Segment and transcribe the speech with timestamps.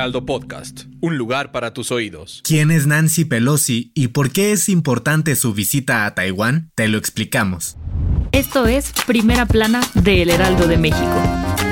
[0.00, 2.40] Heraldo Podcast, un lugar para tus oídos.
[2.42, 6.70] ¿Quién es Nancy Pelosi y por qué es importante su visita a Taiwán?
[6.74, 7.76] Te lo explicamos.
[8.32, 11.69] Esto es Primera Plana de El Heraldo de México.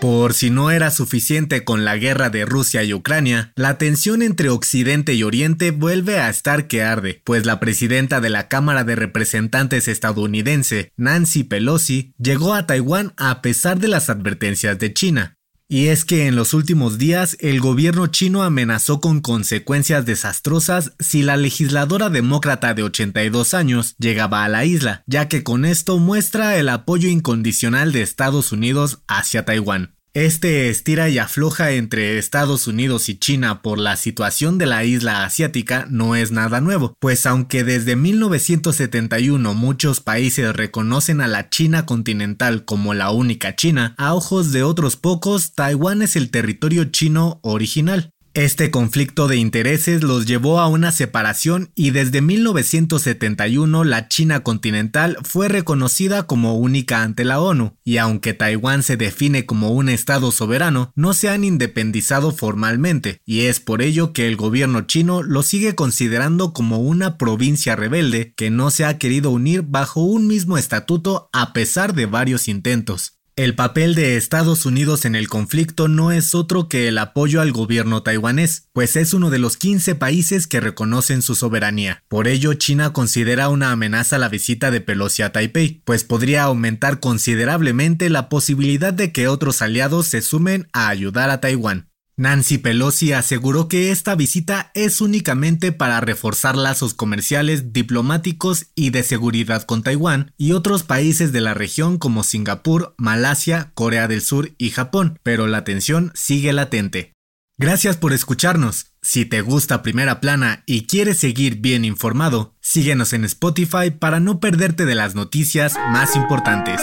[0.00, 4.48] Por si no era suficiente con la guerra de Rusia y Ucrania, la tensión entre
[4.48, 8.94] Occidente y Oriente vuelve a estar que arde, pues la presidenta de la Cámara de
[8.94, 15.38] Representantes estadounidense, Nancy Pelosi, llegó a Taiwán a pesar de las advertencias de China.
[15.70, 21.22] Y es que en los últimos días el gobierno chino amenazó con consecuencias desastrosas si
[21.22, 26.56] la legisladora demócrata de 82 años llegaba a la isla, ya que con esto muestra
[26.56, 29.97] el apoyo incondicional de Estados Unidos hacia Taiwán.
[30.18, 35.24] Este estira y afloja entre Estados Unidos y China por la situación de la isla
[35.24, 41.86] asiática no es nada nuevo, pues aunque desde 1971 muchos países reconocen a la China
[41.86, 47.38] continental como la única China, a ojos de otros pocos, Taiwán es el territorio chino
[47.44, 48.10] original.
[48.34, 55.16] Este conflicto de intereses los llevó a una separación y desde 1971 la China continental
[55.24, 60.30] fue reconocida como única ante la ONU, y aunque Taiwán se define como un estado
[60.30, 65.42] soberano, no se han independizado formalmente, y es por ello que el gobierno chino lo
[65.42, 70.58] sigue considerando como una provincia rebelde que no se ha querido unir bajo un mismo
[70.58, 73.17] estatuto a pesar de varios intentos.
[73.38, 77.52] El papel de Estados Unidos en el conflicto no es otro que el apoyo al
[77.52, 82.02] gobierno taiwanés, pues es uno de los 15 países que reconocen su soberanía.
[82.08, 86.98] Por ello, China considera una amenaza la visita de Pelosi a Taipei, pues podría aumentar
[86.98, 91.88] considerablemente la posibilidad de que otros aliados se sumen a ayudar a Taiwán.
[92.18, 99.04] Nancy Pelosi aseguró que esta visita es únicamente para reforzar lazos comerciales, diplomáticos y de
[99.04, 104.50] seguridad con Taiwán y otros países de la región como Singapur, Malasia, Corea del Sur
[104.58, 107.12] y Japón, pero la tensión sigue latente.
[107.56, 108.86] Gracias por escucharnos.
[109.00, 114.40] Si te gusta Primera Plana y quieres seguir bien informado, síguenos en Spotify para no
[114.40, 116.80] perderte de las noticias más importantes.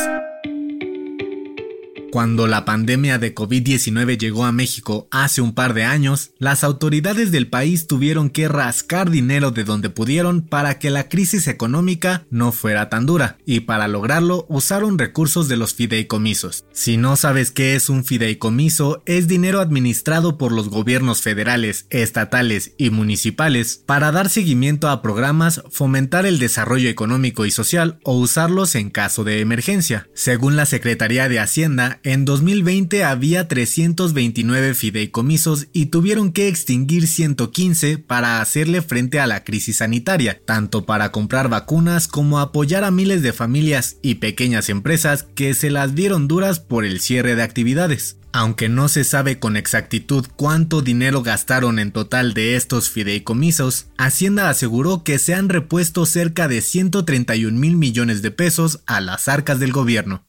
[2.16, 7.30] Cuando la pandemia de COVID-19 llegó a México hace un par de años, las autoridades
[7.30, 12.54] del país tuvieron que rascar dinero de donde pudieron para que la crisis económica no
[12.54, 16.64] fuera tan dura, y para lograrlo usaron recursos de los fideicomisos.
[16.72, 22.76] Si no sabes qué es un fideicomiso, es dinero administrado por los gobiernos federales, estatales
[22.78, 28.76] y municipales para dar seguimiento a programas, fomentar el desarrollo económico y social o usarlos
[28.76, 30.08] en caso de emergencia.
[30.14, 37.98] Según la Secretaría de Hacienda, en 2020 había 329 fideicomisos y tuvieron que extinguir 115
[37.98, 43.24] para hacerle frente a la crisis sanitaria, tanto para comprar vacunas como apoyar a miles
[43.24, 48.18] de familias y pequeñas empresas que se las vieron duras por el cierre de actividades.
[48.34, 54.50] Aunque no se sabe con exactitud cuánto dinero gastaron en total de estos fideicomisos, Hacienda
[54.50, 59.60] aseguró que se han repuesto cerca de 131 mil millones de pesos a las arcas
[59.60, 60.28] del gobierno.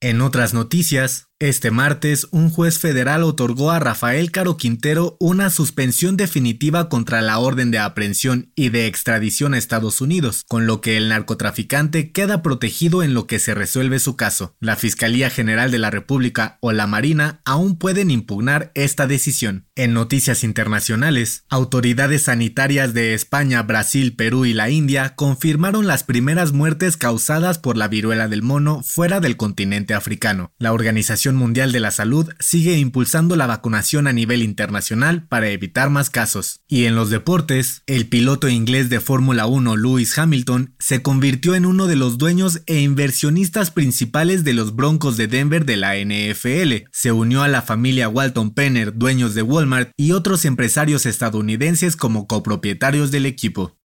[0.00, 6.16] En otras noticias, este martes, un juez federal otorgó a Rafael Caro Quintero una suspensión
[6.16, 10.96] definitiva contra la orden de aprehensión y de extradición a Estados Unidos, con lo que
[10.96, 14.56] el narcotraficante queda protegido en lo que se resuelve su caso.
[14.58, 19.68] La Fiscalía General de la República o la Marina aún pueden impugnar esta decisión.
[19.76, 26.50] En noticias internacionales, autoridades sanitarias de España, Brasil, Perú y la India confirmaron las primeras
[26.50, 30.50] muertes causadas por la viruela del mono fuera del continente africano.
[30.58, 35.90] La organización Mundial de la Salud sigue impulsando la vacunación a nivel internacional para evitar
[35.90, 36.60] más casos.
[36.68, 41.66] Y en los deportes, el piloto inglés de Fórmula 1 Lewis Hamilton se convirtió en
[41.66, 46.88] uno de los dueños e inversionistas principales de los Broncos de Denver de la NFL.
[46.92, 52.26] Se unió a la familia Walton Penner, dueños de Walmart, y otros empresarios estadounidenses como
[52.26, 53.76] copropietarios del equipo.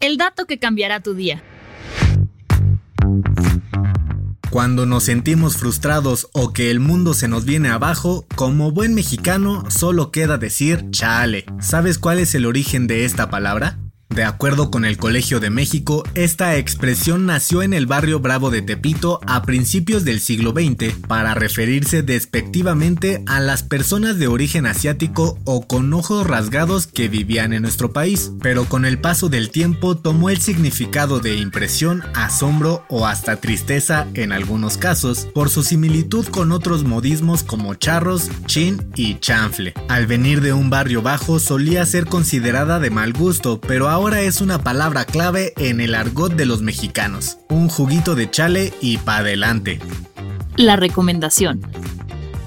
[0.00, 1.42] El dato que cambiará tu día.
[4.54, 9.64] Cuando nos sentimos frustrados o que el mundo se nos viene abajo, como buen mexicano
[9.68, 11.44] solo queda decir chale.
[11.58, 13.83] ¿Sabes cuál es el origen de esta palabra?
[14.14, 18.62] De acuerdo con el Colegio de México, esta expresión nació en el barrio Bravo de
[18.62, 25.36] Tepito a principios del siglo XX para referirse despectivamente a las personas de origen asiático
[25.42, 29.96] o con ojos rasgados que vivían en nuestro país, pero con el paso del tiempo
[29.96, 36.24] tomó el significado de impresión, asombro o hasta tristeza en algunos casos por su similitud
[36.28, 39.74] con otros modismos como charros, chin y chanfle.
[39.88, 44.42] Al venir de un barrio bajo solía ser considerada de mal gusto, pero ahora es
[44.42, 47.38] una palabra clave en el argot de los mexicanos.
[47.48, 49.78] Un juguito de chale y pa' adelante.
[50.56, 51.62] La recomendación.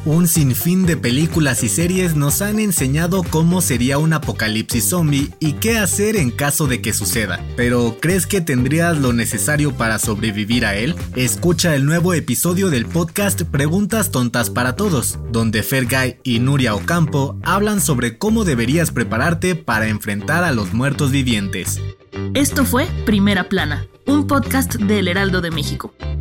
[0.08, 5.52] Un sinfín de películas y series nos han enseñado cómo sería un apocalipsis zombie y
[5.56, 7.44] qué hacer en caso de que suceda.
[7.58, 10.96] Pero ¿crees que tendrías lo necesario para sobrevivir a él?
[11.18, 17.38] Escucha el nuevo episodio del podcast Preguntas Tontas para Todos, donde Fergay y Nuria Ocampo
[17.44, 21.82] hablan sobre cómo deberías prepararte para enfrentar a los muertos vivientes.
[22.34, 25.94] Esto fue Primera Plana, un podcast del Heraldo de México.